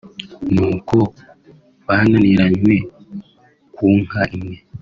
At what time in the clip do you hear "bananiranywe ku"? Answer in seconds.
1.85-3.85